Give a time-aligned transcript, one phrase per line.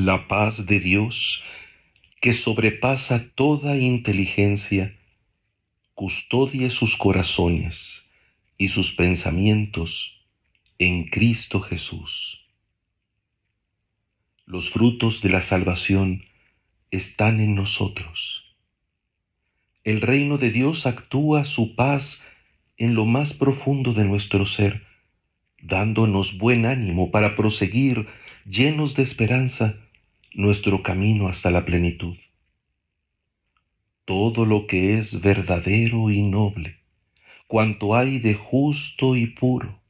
[0.00, 1.42] La paz de Dios,
[2.20, 4.96] que sobrepasa toda inteligencia,
[5.94, 8.04] custodie sus corazones
[8.56, 10.24] y sus pensamientos
[10.78, 12.46] en Cristo Jesús.
[14.46, 16.22] Los frutos de la salvación
[16.92, 18.54] están en nosotros.
[19.82, 22.24] El reino de Dios actúa su paz
[22.76, 24.86] en lo más profundo de nuestro ser,
[25.60, 28.06] dándonos buen ánimo para proseguir
[28.46, 29.74] llenos de esperanza
[30.34, 32.16] nuestro camino hasta la plenitud.
[34.04, 36.78] Todo lo que es verdadero y noble,
[37.46, 39.80] cuanto hay de justo y puro,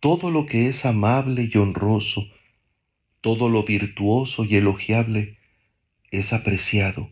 [0.00, 2.26] todo lo que es amable y honroso,
[3.20, 5.38] todo lo virtuoso y elogiable,
[6.10, 7.10] es apreciado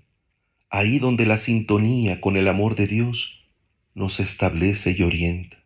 [0.75, 3.45] ahí donde la sintonía con el amor de Dios
[3.95, 5.57] nos establece y orienta.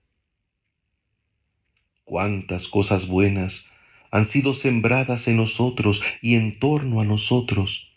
[2.05, 3.71] Cuántas cosas buenas
[4.11, 7.89] han sido sembradas en nosotros y en torno a nosotros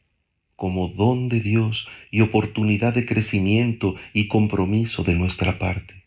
[0.61, 6.05] como don de Dios y oportunidad de crecimiento y compromiso de nuestra parte.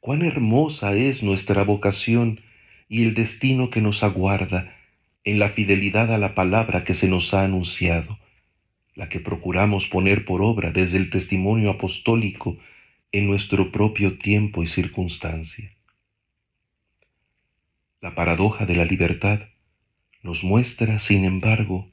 [0.00, 2.40] Cuán hermosa es nuestra vocación
[2.88, 4.74] y el destino que nos aguarda
[5.24, 8.18] en la fidelidad a la palabra que se nos ha anunciado,
[8.94, 12.56] la que procuramos poner por obra desde el testimonio apostólico
[13.12, 15.70] en nuestro propio tiempo y circunstancia.
[18.00, 19.40] La paradoja de la libertad
[20.22, 21.90] nos muestra, sin embargo,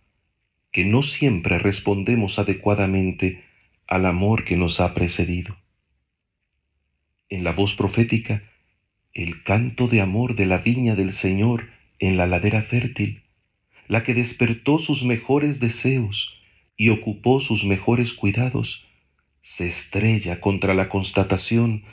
[0.71, 3.43] que no siempre respondemos adecuadamente
[3.87, 5.57] al amor que nos ha precedido.
[7.27, 8.43] En la voz profética,
[9.13, 13.23] el canto de amor de la viña del Señor en la ladera fértil,
[13.87, 16.39] la que despertó sus mejores deseos
[16.77, 18.85] y ocupó sus mejores cuidados,
[19.41, 21.83] se estrella contra la constatación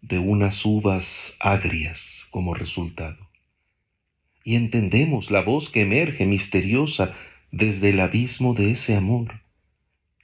[0.00, 3.27] de unas uvas agrias como resultado
[4.44, 7.14] y entendemos la voz que emerge misteriosa
[7.50, 9.40] desde el abismo de ese amor.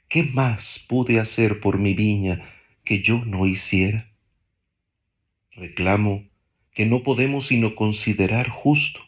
[0.09, 2.41] ¿Qué más pude hacer por mi viña
[2.85, 4.11] que yo no hiciera?
[5.53, 6.25] Reclamo
[6.73, 9.01] que no podemos sino considerar justo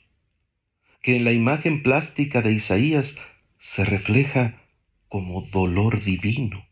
[1.03, 3.17] que en la imagen plástica de Isaías
[3.59, 4.61] se refleja
[5.09, 6.67] como dolor divino.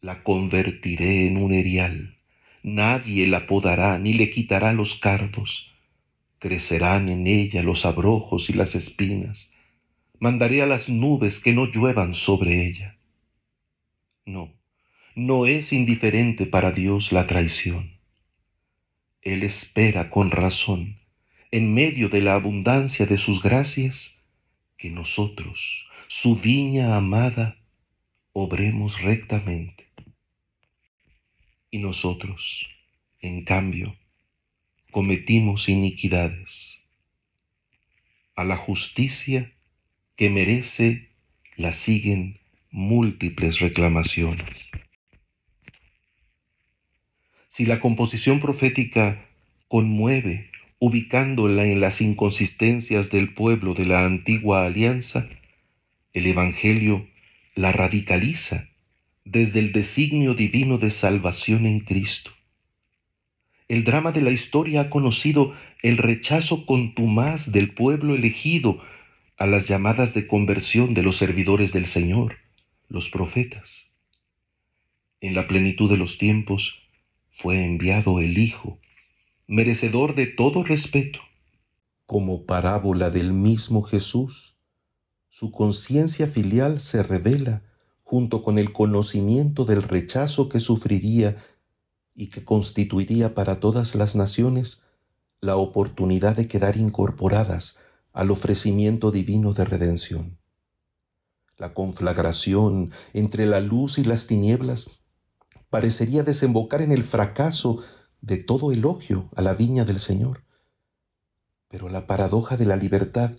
[0.00, 2.18] La convertiré en un erial,
[2.62, 5.73] nadie la podará ni le quitará los cardos
[6.44, 9.50] crecerán en ella los abrojos y las espinas.
[10.18, 12.98] Mandaré a las nubes que no lluevan sobre ella.
[14.26, 14.52] No,
[15.14, 17.92] no es indiferente para Dios la traición.
[19.22, 20.98] Él espera con razón,
[21.50, 24.14] en medio de la abundancia de sus gracias,
[24.76, 27.56] que nosotros, su viña amada,
[28.34, 29.88] obremos rectamente.
[31.70, 32.68] Y nosotros,
[33.20, 33.96] en cambio,
[34.94, 36.78] cometimos iniquidades.
[38.36, 39.52] A la justicia
[40.14, 41.10] que merece
[41.56, 42.38] la siguen
[42.70, 44.70] múltiples reclamaciones.
[47.48, 49.26] Si la composición profética
[49.66, 55.28] conmueve ubicándola en las inconsistencias del pueblo de la antigua alianza,
[56.12, 57.08] el Evangelio
[57.56, 58.68] la radicaliza
[59.24, 62.30] desde el designio divino de salvación en Cristo
[63.68, 68.80] el drama de la historia ha conocido el rechazo contumaz del pueblo elegido
[69.38, 72.36] a las llamadas de conversión de los servidores del Señor,
[72.88, 73.88] los profetas.
[75.20, 76.82] En la plenitud de los tiempos
[77.30, 78.78] fue enviado el Hijo,
[79.46, 81.20] merecedor de todo respeto,
[82.06, 84.54] como parábola del mismo Jesús.
[85.30, 87.62] Su conciencia filial se revela
[88.02, 91.36] junto con el conocimiento del rechazo que sufriría
[92.14, 94.82] y que constituiría para todas las naciones
[95.40, 97.78] la oportunidad de quedar incorporadas
[98.12, 100.38] al ofrecimiento divino de redención.
[101.58, 105.00] La conflagración entre la luz y las tinieblas
[105.70, 107.82] parecería desembocar en el fracaso
[108.20, 110.44] de todo elogio a la viña del Señor.
[111.68, 113.32] Pero la paradoja de la libertad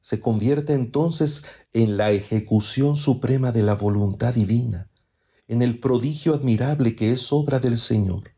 [0.00, 4.88] se convierte entonces en la ejecución suprema de la voluntad divina,
[5.48, 8.32] en el prodigio admirable que es obra del Señor.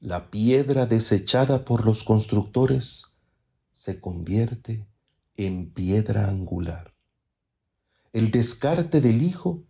[0.00, 3.06] La piedra desechada por los constructores
[3.72, 4.86] se convierte
[5.36, 6.94] en piedra angular.
[8.12, 9.64] El descarte del Hijo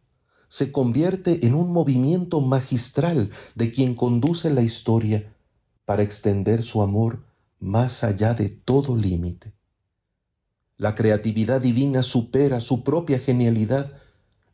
[0.49, 5.35] se convierte en un movimiento magistral de quien conduce la historia
[5.85, 7.25] para extender su amor
[7.59, 9.53] más allá de todo límite.
[10.77, 13.93] La creatividad divina supera su propia genialidad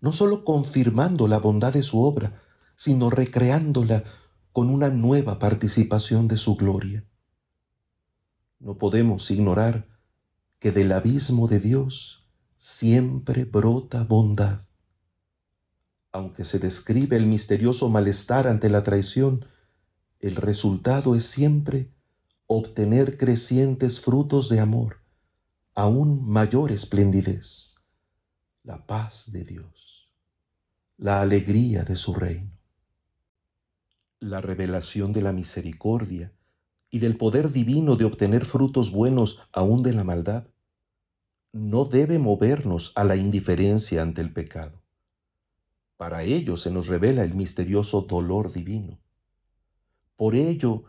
[0.00, 2.42] no solo confirmando la bondad de su obra,
[2.76, 4.04] sino recreándola
[4.52, 7.04] con una nueva participación de su gloria.
[8.58, 9.88] No podemos ignorar
[10.58, 12.26] que del abismo de Dios
[12.56, 14.66] siempre brota bondad.
[16.12, 19.44] Aunque se describe el misterioso malestar ante la traición,
[20.20, 21.92] el resultado es siempre
[22.46, 25.00] obtener crecientes frutos de amor,
[25.74, 27.73] aún mayor esplendidez,
[28.64, 30.08] la paz de Dios,
[30.96, 32.58] la alegría de su reino.
[34.20, 36.32] La revelación de la misericordia
[36.88, 40.46] y del poder divino de obtener frutos buenos aún de la maldad
[41.52, 44.82] no debe movernos a la indiferencia ante el pecado.
[45.98, 48.98] Para ello se nos revela el misterioso dolor divino.
[50.16, 50.84] Por ello,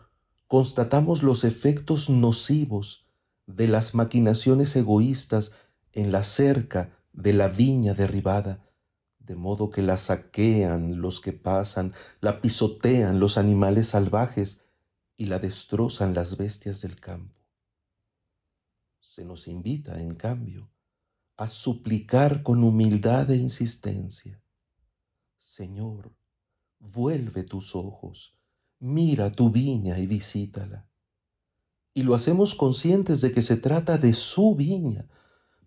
[0.46, 3.06] constatamos los efectos nocivos
[3.46, 5.52] de las maquinaciones egoístas
[5.92, 8.64] en la cerca de la viña derribada,
[9.18, 14.62] de modo que la saquean los que pasan, la pisotean los animales salvajes
[15.16, 17.34] y la destrozan las bestias del campo.
[19.00, 20.70] Se nos invita, en cambio,
[21.36, 24.40] a suplicar con humildad e insistencia,
[25.36, 26.14] Señor,
[26.78, 28.36] vuelve tus ojos
[28.78, 30.88] mira tu viña y visítala.
[31.94, 35.08] Y lo hacemos conscientes de que se trata de su viña.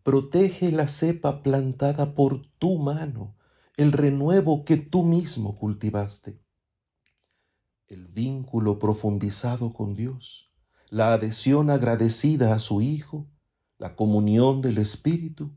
[0.03, 3.35] Protege la cepa plantada por tu mano,
[3.77, 6.41] el renuevo que tú mismo cultivaste.
[7.87, 10.51] El vínculo profundizado con Dios,
[10.89, 13.27] la adhesión agradecida a su Hijo,
[13.77, 15.55] la comunión del Espíritu,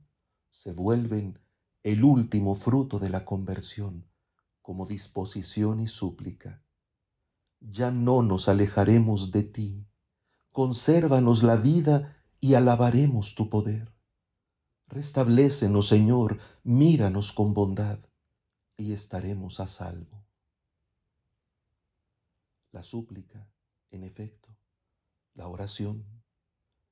[0.50, 1.38] se vuelven
[1.82, 4.06] el último fruto de la conversión
[4.60, 6.62] como disposición y súplica
[7.70, 9.86] ya no nos alejaremos de ti.
[10.50, 13.92] Consérvanos la vida y alabaremos tu poder.
[14.92, 17.98] Restablécenos, Señor, míranos con bondad
[18.76, 20.22] y estaremos a salvo.
[22.70, 23.48] La súplica,
[23.90, 24.48] en efecto,
[25.34, 26.04] la oración,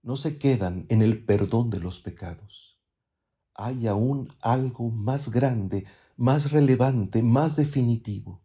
[0.02, 2.80] no se quedan en el perdón de los pecados.
[3.54, 5.86] Hay aún algo más grande,
[6.16, 8.42] más relevante, más definitivo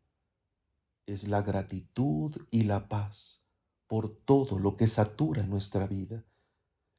[1.05, 3.43] es la gratitud y la paz
[3.87, 6.23] por todo lo que satura nuestra vida.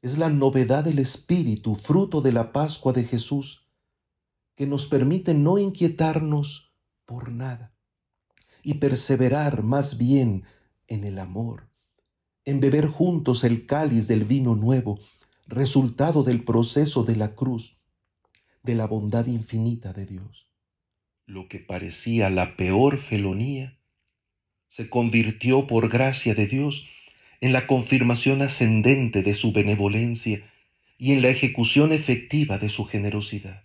[0.07, 3.67] Es la novedad del Espíritu, fruto de la Pascua de Jesús,
[4.55, 6.73] que nos permite no inquietarnos
[7.07, 7.75] por nada
[8.63, 10.45] y perseverar más bien
[10.87, 11.67] en el amor,
[12.45, 15.01] en beber juntos el cáliz del vino nuevo,
[15.49, 17.77] resultado del proceso de la cruz,
[18.63, 20.47] de la bondad infinita de Dios.
[21.25, 23.77] Lo que parecía la peor felonía
[24.69, 27.06] se convirtió por gracia de Dios
[27.41, 30.51] en la confirmación ascendente de su benevolencia
[30.99, 33.65] y en la ejecución efectiva de su generosidad.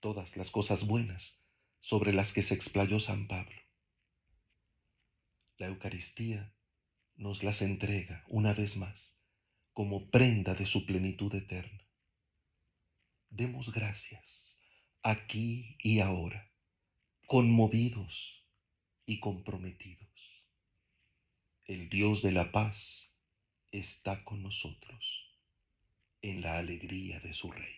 [0.00, 1.38] Todas las cosas buenas
[1.80, 3.60] sobre las que se explayó San Pablo.
[5.56, 6.52] La Eucaristía
[7.16, 9.14] nos las entrega una vez más
[9.72, 11.84] como prenda de su plenitud eterna.
[13.30, 14.56] Demos gracias
[15.02, 16.50] aquí y ahora,
[17.26, 18.44] conmovidos
[19.04, 20.37] y comprometidos.
[21.68, 23.12] El Dios de la paz
[23.72, 25.38] está con nosotros
[26.22, 27.77] en la alegría de su reino.